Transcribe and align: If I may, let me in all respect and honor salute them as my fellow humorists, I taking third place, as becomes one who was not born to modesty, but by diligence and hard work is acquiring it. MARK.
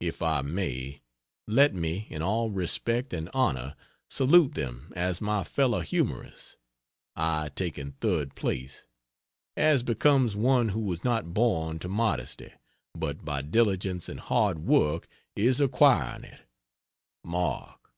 If 0.00 0.20
I 0.20 0.42
may, 0.42 1.00
let 1.46 1.72
me 1.74 2.06
in 2.10 2.20
all 2.20 2.50
respect 2.50 3.14
and 3.14 3.30
honor 3.32 3.74
salute 4.10 4.52
them 4.56 4.92
as 4.94 5.22
my 5.22 5.42
fellow 5.42 5.80
humorists, 5.80 6.58
I 7.16 7.48
taking 7.48 7.92
third 7.92 8.34
place, 8.34 8.86
as 9.56 9.82
becomes 9.82 10.36
one 10.36 10.68
who 10.68 10.80
was 10.80 11.02
not 11.02 11.32
born 11.32 11.78
to 11.78 11.88
modesty, 11.88 12.52
but 12.94 13.24
by 13.24 13.40
diligence 13.40 14.06
and 14.06 14.20
hard 14.20 14.58
work 14.58 15.08
is 15.34 15.62
acquiring 15.62 16.24
it. 16.24 16.40
MARK. 17.24 17.90